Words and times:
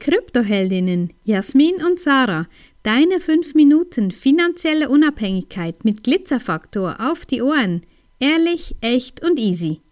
Kryptoheldinnen 0.00 1.12
Jasmin 1.24 1.76
und 1.84 2.00
Sarah. 2.00 2.48
Deine 2.82 3.20
5 3.20 3.54
Minuten 3.54 4.10
finanzielle 4.10 4.88
Unabhängigkeit 4.88 5.84
mit 5.84 6.02
Glitzerfaktor 6.02 6.96
auf 6.98 7.26
die 7.26 7.42
Ohren. 7.42 7.82
Ehrlich, 8.18 8.74
echt 8.80 9.22
und 9.22 9.38
easy. 9.38 9.82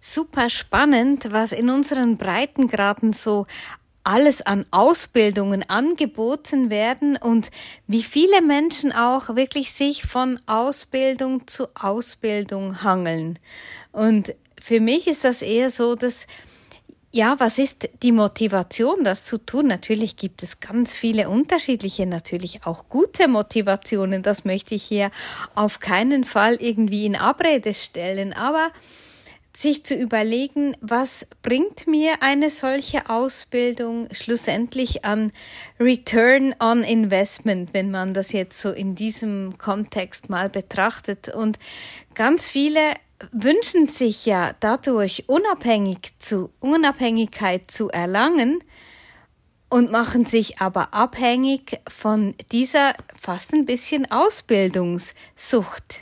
Super 0.00 0.50
spannend, 0.50 1.32
was 1.32 1.52
in 1.52 1.70
unseren 1.70 2.18
Breitengraden 2.18 3.14
so 3.14 3.46
alles 4.04 4.42
an 4.42 4.64
Ausbildungen 4.70 5.68
angeboten 5.68 6.70
werden 6.70 7.16
und 7.16 7.50
wie 7.86 8.02
viele 8.02 8.42
Menschen 8.42 8.92
auch 8.92 9.34
wirklich 9.34 9.72
sich 9.72 10.02
von 10.02 10.38
Ausbildung 10.46 11.46
zu 11.46 11.68
Ausbildung 11.74 12.82
hangeln. 12.82 13.38
Und 13.92 14.34
für 14.60 14.80
mich 14.80 15.06
ist 15.06 15.24
das 15.24 15.42
eher 15.42 15.70
so, 15.70 15.94
dass 15.94 16.26
ja, 17.10 17.36
was 17.38 17.58
ist 17.58 17.88
die 18.02 18.12
Motivation, 18.12 19.02
das 19.02 19.24
zu 19.24 19.38
tun? 19.38 19.66
Natürlich 19.66 20.16
gibt 20.16 20.42
es 20.42 20.60
ganz 20.60 20.94
viele 20.94 21.30
unterschiedliche, 21.30 22.06
natürlich 22.06 22.66
auch 22.66 22.88
gute 22.90 23.28
Motivationen. 23.28 24.22
Das 24.22 24.44
möchte 24.44 24.74
ich 24.74 24.84
hier 24.84 25.10
auf 25.54 25.80
keinen 25.80 26.24
Fall 26.24 26.56
irgendwie 26.56 27.06
in 27.06 27.16
Abrede 27.16 27.72
stellen. 27.72 28.34
Aber 28.34 28.72
sich 29.56 29.84
zu 29.84 29.94
überlegen, 29.94 30.76
was 30.80 31.26
bringt 31.42 31.86
mir 31.86 32.22
eine 32.22 32.50
solche 32.50 33.08
Ausbildung 33.08 34.06
schlussendlich 34.12 35.04
an 35.04 35.32
Return 35.80 36.54
on 36.60 36.84
Investment, 36.84 37.70
wenn 37.72 37.90
man 37.90 38.14
das 38.14 38.32
jetzt 38.32 38.60
so 38.60 38.70
in 38.70 38.94
diesem 38.94 39.56
Kontext 39.58 40.28
mal 40.28 40.48
betrachtet. 40.48 41.34
Und 41.34 41.58
ganz 42.14 42.48
viele 42.48 42.80
wünschen 43.32 43.88
sich 43.88 44.26
ja 44.26 44.54
dadurch 44.60 45.24
unabhängig 45.28 46.12
zu, 46.18 46.50
Unabhängigkeit 46.60 47.70
zu 47.70 47.88
erlangen 47.88 48.58
und 49.68 49.90
machen 49.90 50.24
sich 50.24 50.60
aber 50.60 50.94
abhängig 50.94 51.80
von 51.88 52.34
dieser 52.52 52.94
fast 53.14 53.52
ein 53.52 53.66
bisschen 53.66 54.10
Ausbildungssucht. 54.10 56.00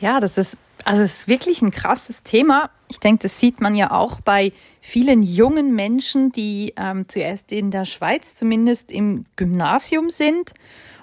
Ja, 0.00 0.20
das 0.20 0.38
ist 0.38 0.56
also 0.84 1.02
es 1.02 1.20
ist 1.20 1.28
wirklich 1.28 1.60
ein 1.60 1.70
krasses 1.70 2.22
Thema. 2.22 2.70
Ich 2.90 2.98
denke, 2.98 3.22
das 3.22 3.38
sieht 3.38 3.60
man 3.60 3.74
ja 3.74 3.90
auch 3.90 4.20
bei 4.20 4.52
vielen 4.80 5.22
jungen 5.22 5.74
Menschen, 5.74 6.32
die 6.32 6.72
ähm, 6.76 7.06
zuerst 7.08 7.52
in 7.52 7.70
der 7.70 7.84
Schweiz 7.84 8.34
zumindest 8.34 8.90
im 8.90 9.26
Gymnasium 9.36 10.08
sind 10.08 10.54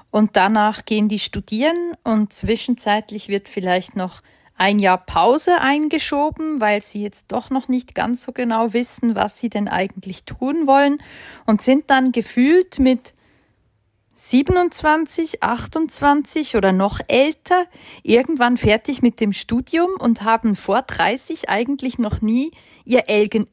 und 0.10 0.36
danach 0.38 0.86
gehen 0.86 1.08
die 1.08 1.20
studieren 1.20 1.96
und 2.04 2.34
zwischenzeitlich 2.34 3.28
wird 3.28 3.50
vielleicht 3.50 3.96
noch 3.96 4.22
ein 4.58 4.80
Jahr 4.80 4.98
Pause 4.98 5.60
eingeschoben, 5.60 6.62
weil 6.62 6.82
sie 6.82 7.02
jetzt 7.02 7.26
doch 7.32 7.50
noch 7.50 7.68
nicht 7.68 7.94
ganz 7.94 8.24
so 8.24 8.32
genau 8.32 8.74
wissen, 8.74 9.16
was 9.16 9.40
sie 9.40 9.50
denn 9.50 9.68
eigentlich 9.68 10.24
tun 10.24 10.66
wollen 10.66 11.00
und 11.46 11.62
sind 11.62 11.90
dann 11.90 12.12
gefühlt 12.12 12.80
mit 12.80 13.14
27, 14.16 15.44
28 15.44 16.56
oder 16.56 16.72
noch 16.72 17.00
älter, 17.08 17.66
irgendwann 18.02 18.56
fertig 18.56 19.02
mit 19.02 19.20
dem 19.20 19.34
Studium 19.34 19.92
und 20.00 20.24
haben 20.24 20.56
vor 20.56 20.82
30 20.82 21.50
eigentlich 21.50 22.00
noch 22.00 22.22
nie 22.22 22.52
ihr 22.86 23.04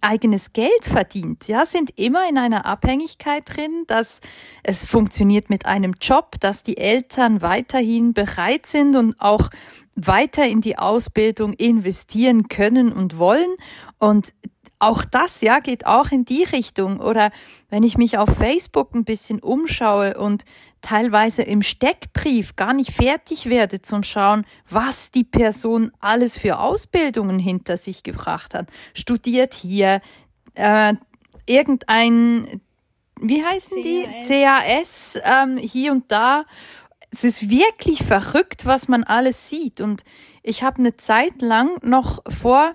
eigenes 0.00 0.52
Geld 0.52 0.84
verdient. 0.84 1.48
Ja, 1.48 1.66
sind 1.66 1.98
immer 1.98 2.28
in 2.28 2.38
einer 2.38 2.64
Abhängigkeit 2.64 3.42
drin, 3.46 3.84
dass 3.88 4.20
es 4.62 4.84
funktioniert 4.84 5.50
mit 5.50 5.66
einem 5.66 5.94
Job, 6.00 6.36
dass 6.38 6.62
die 6.62 6.76
Eltern 6.76 7.42
weiterhin 7.42 8.14
bereit 8.14 8.66
sind 8.66 8.94
und 8.94 9.20
auch 9.20 9.50
weiter 9.96 10.46
in 10.46 10.60
die 10.60 10.78
Ausbildung 10.78 11.54
investieren 11.54 12.48
können 12.48 12.92
und 12.92 13.18
wollen 13.18 13.56
und 13.98 14.32
auch 14.82 15.04
das, 15.04 15.40
ja, 15.42 15.60
geht 15.60 15.86
auch 15.86 16.10
in 16.10 16.24
die 16.24 16.42
Richtung. 16.42 16.98
Oder 16.98 17.30
wenn 17.70 17.84
ich 17.84 17.96
mich 17.96 18.18
auf 18.18 18.36
Facebook 18.36 18.94
ein 18.94 19.04
bisschen 19.04 19.40
umschaue 19.40 20.18
und 20.18 20.44
teilweise 20.80 21.42
im 21.42 21.62
Steckbrief 21.62 22.56
gar 22.56 22.74
nicht 22.74 22.90
fertig 22.90 23.46
werde 23.46 23.80
zum 23.80 24.02
Schauen, 24.02 24.44
was 24.68 25.12
die 25.12 25.22
Person 25.22 25.92
alles 26.00 26.36
für 26.36 26.58
Ausbildungen 26.58 27.38
hinter 27.38 27.76
sich 27.76 28.02
gebracht 28.02 28.54
hat. 28.54 28.70
Studiert 28.92 29.54
hier, 29.54 30.00
äh, 30.54 30.94
irgendein, 31.46 32.60
wie 33.20 33.44
heißen 33.44 33.82
CAS. 33.82 33.84
die? 33.84 34.28
CAS, 34.28 35.18
ähm, 35.22 35.58
hier 35.58 35.92
und 35.92 36.10
da. 36.10 36.44
Es 37.12 37.22
ist 37.22 37.48
wirklich 37.48 38.02
verrückt, 38.02 38.66
was 38.66 38.88
man 38.88 39.04
alles 39.04 39.48
sieht. 39.48 39.80
Und 39.80 40.02
ich 40.42 40.64
habe 40.64 40.78
eine 40.78 40.96
Zeit 40.96 41.40
lang 41.40 41.70
noch 41.82 42.22
vor 42.28 42.72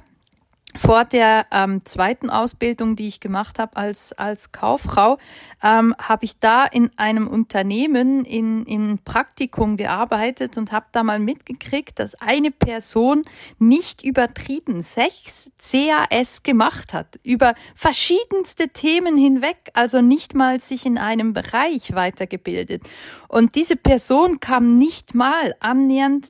vor 0.77 1.05
der 1.05 1.47
ähm, 1.51 1.83
zweiten 1.85 2.29
Ausbildung, 2.29 2.95
die 2.95 3.07
ich 3.07 3.19
gemacht 3.19 3.59
habe 3.59 3.75
als, 3.75 4.13
als 4.13 4.51
Kauffrau, 4.51 5.17
ähm, 5.63 5.95
habe 5.99 6.25
ich 6.25 6.39
da 6.39 6.65
in 6.65 6.91
einem 6.97 7.27
Unternehmen 7.27 8.23
in, 8.25 8.65
in 8.65 8.99
Praktikum 9.03 9.77
gearbeitet 9.77 10.57
und 10.57 10.71
habe 10.71 10.85
da 10.91 11.03
mal 11.03 11.19
mitgekriegt, 11.19 11.99
dass 11.99 12.15
eine 12.15 12.51
Person 12.51 13.23
nicht 13.59 14.03
übertrieben 14.03 14.81
sechs 14.81 15.51
CAS 15.59 16.43
gemacht 16.43 16.94
hat, 16.94 17.19
über 17.23 17.55
verschiedenste 17.75 18.69
Themen 18.69 19.17
hinweg, 19.17 19.71
also 19.73 20.01
nicht 20.01 20.35
mal 20.35 20.59
sich 20.59 20.85
in 20.85 20.97
einem 20.97 21.33
Bereich 21.33 21.94
weitergebildet. 21.95 22.83
Und 23.27 23.55
diese 23.55 23.75
Person 23.75 24.39
kam 24.39 24.77
nicht 24.77 25.15
mal 25.15 25.55
annähernd 25.59 26.27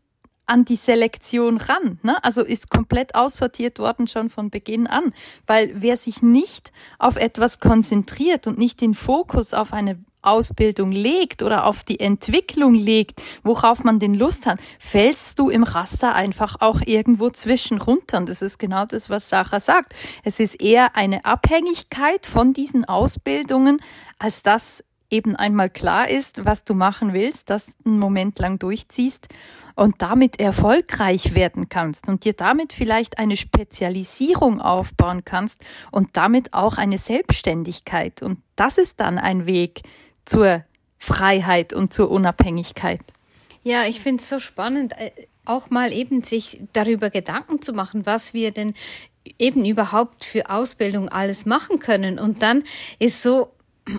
an 0.48 0.66
die 0.66 0.76
Selektion 0.76 1.58
ran. 1.58 2.00
Ne? 2.02 2.24
Also 2.24 2.44
ist 2.44 2.70
komplett 2.70 3.16
aussortiert 3.16 3.80
worden 3.80 4.08
schon 4.08 4.30
von 4.30 4.50
Beginn 4.50 4.88
an. 4.88 5.14
Weil 5.46 5.72
wer 5.76 5.98
sich 5.98 6.22
nicht 6.22 6.72
auf 6.98 7.18
etwas 7.18 7.60
konzentriert 7.60 8.48
und 8.48 8.58
nicht 8.58 8.82
den 8.82 8.94
Fokus 8.94 9.54
auf 9.54 9.74
eine 9.74 9.98
Ausbildung 10.22 10.92
legt 10.92 11.44
oder 11.44 11.66
auf 11.66 11.84
die 11.84 12.00
Entwicklung 12.00 12.74
legt, 12.74 13.22
worauf 13.44 13.84
man 13.84 14.00
den 14.00 14.14
Lust 14.14 14.46
hat, 14.46 14.60
fällst 14.80 15.40
du 15.40 15.50
im 15.50 15.64
Raster 15.64 16.16
einfach 16.16 16.58
auch 16.60 16.82
irgendwo 16.86 17.30
zwischen 17.30 17.80
runter. 17.80 18.18
Und 18.18 18.30
das 18.30 18.42
ist 18.42 18.58
genau 18.58 18.86
das, 18.86 19.10
was 19.10 19.30
Sarah 19.30 19.60
sagt. 19.60 19.94
Es 20.24 20.40
ist 20.40 20.62
eher 20.62 20.96
eine 20.96 21.24
Abhängigkeit 21.24 22.26
von 22.26 22.54
diesen 22.54 22.84
Ausbildungen, 22.86 23.82
als 24.20 24.44
dass 24.44 24.84
eben 25.10 25.36
einmal 25.38 25.70
klar 25.70 26.10
ist, 26.10 26.44
was 26.44 26.66
du 26.66 26.74
machen 26.74 27.14
willst, 27.14 27.50
das 27.50 27.70
einen 27.86 28.00
Moment 28.00 28.40
lang 28.40 28.60
durchziehst 28.60 29.30
und 29.78 30.02
damit 30.02 30.40
erfolgreich 30.40 31.36
werden 31.36 31.70
kannst 31.70 32.10
und 32.10 32.26
dir 32.26 32.34
damit 32.34 32.74
vielleicht 32.74 33.20
eine 33.20 33.38
Spezialisierung 33.38 34.60
aufbauen 34.60 35.24
kannst 35.24 35.64
und 35.92 36.18
damit 36.18 36.54
auch 36.54 36.78
eine 36.78 36.98
Selbstständigkeit. 36.98 38.24
Und 38.24 38.42
das 38.56 38.80
ist 38.80 39.00
dann 39.00 39.20
ein 39.20 39.46
Weg 39.46 39.84
zur 40.26 40.64
Freiheit 40.98 41.74
und 41.74 41.94
zur 41.94 42.10
Unabhängigkeit. 42.10 43.02
Ja, 43.64 43.86
ich 43.86 44.00
finde 44.00 44.22
es 44.22 44.30
so 44.30 44.40
spannend, 44.40 44.94
äh, 44.98 45.12
auch 45.46 45.70
mal 45.70 45.94
eben 45.94 46.24
sich 46.24 46.60
darüber 46.74 47.12
Gedanken 47.12 47.62
zu 47.62 47.72
machen, 47.72 48.06
was 48.08 48.34
wir 48.34 48.52
denn 48.52 48.74
eben 49.38 49.64
überhaupt 49.64 50.26
für 50.26 50.50
Ausbildung 50.50 51.08
alles 51.08 51.46
machen 51.46 51.78
können. 51.78 52.18
Und 52.18 52.42
dann 52.42 52.64
ist 52.98 53.22
so 53.22 53.52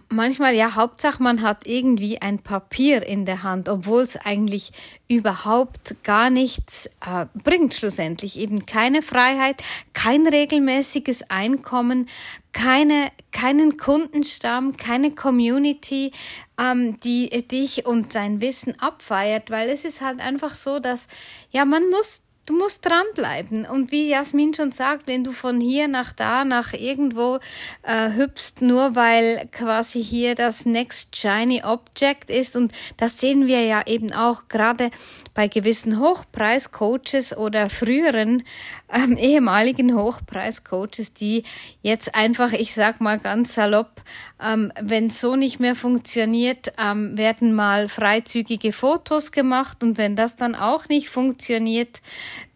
manchmal 0.09 0.55
ja 0.55 0.75
Hauptsache 0.75 1.23
man 1.23 1.43
hat 1.43 1.67
irgendwie 1.67 2.21
ein 2.21 2.39
Papier 2.39 3.07
in 3.07 3.25
der 3.25 3.43
Hand, 3.43 3.69
obwohl 3.69 4.03
es 4.03 4.17
eigentlich 4.17 4.73
überhaupt 5.09 6.03
gar 6.05 6.31
nichts 6.31 6.87
äh, 7.07 7.27
bringt 7.35 7.75
schlussendlich. 7.75 8.39
Eben 8.39 8.67
keine 8.67 9.03
Freiheit, 9.03 9.63
kein 9.95 10.27
regelmäßiges 10.27 11.31
Einkommen, 11.31 12.07
keine, 12.53 13.09
keinen 13.33 13.77
Kundenstamm, 13.77 14.77
keine 14.77 15.13
Community, 15.13 16.13
ähm, 16.59 16.97
die 16.99 17.29
dich 17.49 17.87
und 17.87 18.15
dein 18.15 18.41
Wissen 18.41 18.79
abfeiert, 18.81 19.51
weil 19.51 19.71
es 19.71 19.85
ist 19.85 20.01
halt 20.01 20.21
einfach 20.21 20.55
so, 20.55 20.79
dass 20.79 21.09
ja 21.51 21.65
man 21.65 21.89
muss 21.91 22.21
Du 22.49 22.57
musst 22.57 22.87
dranbleiben. 22.87 23.67
Und 23.67 23.93
wie 23.93 24.09
Jasmin 24.09 24.55
schon 24.55 24.73
sagt, 24.73 25.07
wenn 25.07 25.23
du 25.23 25.33
von 25.33 25.61
hier 25.61 25.87
nach 25.87 26.15
da, 26.15 26.47
nach 26.47 26.73
irgendwo 26.73 27.41
äh, 27.83 28.13
hüpfst, 28.13 28.63
nur 28.63 28.97
weil 28.97 29.47
quasi 29.53 30.03
hier 30.03 30.35
das 30.35 30.65
Next 30.65 31.15
Shiny 31.15 31.63
Object 31.63 32.31
ist, 32.31 32.57
und 32.57 32.73
das 32.97 33.21
sehen 33.21 33.49
wir 33.49 33.61
ja 33.67 33.87
eben 33.87 34.15
auch 34.15 34.49
gerade 34.49 34.91
bei 35.35 35.47
gewissen 35.47 36.01
Hochpreiscoaches 36.01 37.37
oder 37.37 37.69
früheren 37.69 38.45
ähm, 38.91 39.19
ehemaligen 39.19 39.95
Hochpreiscoaches, 39.95 41.13
die 41.13 41.45
jetzt 41.83 42.15
einfach, 42.15 42.53
ich 42.55 42.73
sag 42.73 43.03
mal 43.03 43.19
ganz 43.19 43.53
salopp, 43.55 44.01
ähm, 44.41 44.73
wenn 44.81 45.11
so 45.11 45.37
nicht 45.37 45.61
mehr 45.61 45.75
funktioniert, 45.75 46.73
ähm, 46.83 47.19
werden 47.19 47.55
mal 47.55 47.89
freizügige 47.89 48.73
Fotos 48.73 49.33
gemacht 49.33 49.83
und 49.83 49.99
wenn 49.99 50.17
das 50.17 50.37
dann 50.37 50.55
auch 50.55 50.89
nicht 50.89 51.11
funktioniert, 51.11 52.01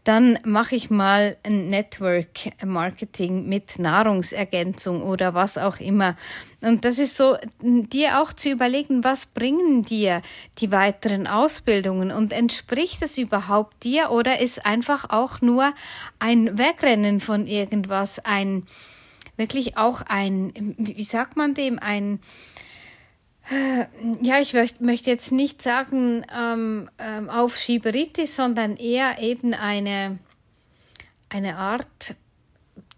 dann 0.04 0.38
mache 0.44 0.74
ich 0.74 0.90
mal 0.90 1.36
ein 1.44 1.68
Network 1.68 2.50
Marketing 2.64 3.48
mit 3.48 3.78
Nahrungsergänzung 3.78 5.02
oder 5.02 5.34
was 5.34 5.58
auch 5.58 5.78
immer. 5.78 6.16
Und 6.60 6.84
das 6.84 6.98
ist 6.98 7.16
so, 7.16 7.36
dir 7.60 8.20
auch 8.20 8.32
zu 8.32 8.50
überlegen, 8.50 9.04
was 9.04 9.26
bringen 9.26 9.82
dir 9.82 10.22
die 10.58 10.72
weiteren 10.72 11.26
Ausbildungen 11.26 12.10
und 12.10 12.32
entspricht 12.32 13.02
es 13.02 13.16
überhaupt 13.16 13.84
dir 13.84 14.10
oder 14.10 14.40
ist 14.40 14.66
einfach 14.66 15.10
auch 15.10 15.40
nur 15.40 15.72
ein 16.18 16.58
Wegrennen 16.58 17.20
von 17.20 17.46
irgendwas, 17.46 18.18
ein 18.24 18.64
wirklich 19.36 19.76
auch 19.76 20.02
ein, 20.02 20.74
wie 20.78 21.02
sagt 21.02 21.36
man 21.36 21.54
dem, 21.54 21.78
ein, 21.78 22.20
ja, 24.22 24.40
ich 24.40 24.54
möchte 24.80 25.10
jetzt 25.10 25.32
nicht 25.32 25.62
sagen 25.62 26.24
ähm, 26.34 26.88
ähm, 26.98 27.28
Aufschieberitis, 27.28 28.36
sondern 28.36 28.76
eher 28.76 29.18
eben 29.20 29.52
eine, 29.54 30.18
eine 31.28 31.56
Art 31.56 32.14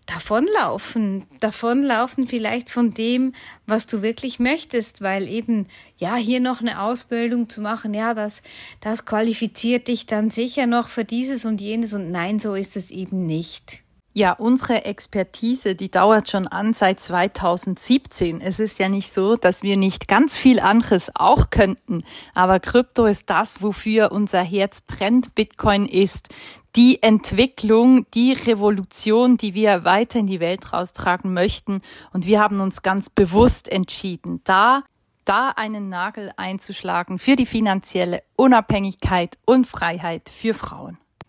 davonlaufen, 0.07 1.27
davonlaufen 1.41 2.27
vielleicht 2.27 2.69
von 2.69 2.93
dem, 2.93 3.35
was 3.67 3.87
du 3.87 4.03
wirklich 4.03 4.39
möchtest, 4.39 5.01
weil 5.01 5.29
eben, 5.29 5.67
ja, 5.97 6.17
hier 6.17 6.41
noch 6.41 6.61
eine 6.61 6.81
Ausbildung 6.83 7.49
zu 7.49 7.63
machen, 7.63 7.95
ja, 7.95 8.13
das, 8.13 8.43
das 8.81 9.07
qualifiziert 9.07 9.89
dich 9.89 10.07
dann 10.07 10.31
sicher 10.31 10.67
noch 10.67 10.89
für 10.89 11.05
dieses 11.05 11.45
und 11.47 11.61
jenes 11.61 11.95
und 11.95 12.11
nein, 12.11 12.39
so 12.39 12.55
ist 12.55 12.77
es 12.77 12.91
eben 12.91 13.25
nicht. 13.25 13.84
Ja, 14.17 14.33
unsere 14.35 14.85
Expertise, 14.85 15.75
die 15.75 15.91
dauert 15.91 16.31
schon 16.31 16.47
an 16.47 16.73
seit 16.73 17.01
2017. 17.01 18.41
Es 18.41 18.61
ist 18.61 18.79
ja 18.79 18.89
nicht 18.89 19.13
so, 19.13 19.35
dass 19.35 19.65
wir 19.65 19.77
nicht 19.77 20.07
ganz 20.07 20.37
viel 20.37 20.61
anderes 20.61 21.11
auch 21.17 21.51
könnten, 21.51 22.05
aber 22.33 22.61
Krypto 22.61 23.07
ist 23.07 23.29
das, 23.29 23.61
wofür 23.61 24.13
unser 24.13 24.41
Herz 24.41 24.83
brennt. 24.83 25.35
Bitcoin 25.35 25.87
ist 25.89 26.29
die 26.77 27.03
Entwicklung, 27.03 28.07
die 28.15 28.35
Revolution, 28.35 29.37
die 29.37 29.55
wir 29.55 29.85
weiter 29.85 30.21
in 30.21 30.29
die 30.29 30.39
Welt 30.39 30.73
raustragen 30.73 31.35
möchten. 31.35 31.83
Und 32.13 32.25
wir 32.25 32.41
haben 32.41 32.61
uns 32.61 32.83
ganz 32.83 33.11
bewusst 33.11 33.69
entschieden, 33.69 34.43
da 34.45 34.85
da 35.25 35.49
einen 35.49 35.89
Nagel 35.89 36.31
einzuschlagen 36.37 37.19
für 37.19 37.35
die 37.35 37.47
finanzielle 37.47 38.23
Unabhängigkeit 38.37 39.39
und 39.45 39.67
Freiheit 39.67 40.29
für 40.29 40.55
Frauen. 40.55 40.99